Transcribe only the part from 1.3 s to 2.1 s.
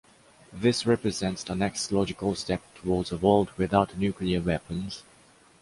the next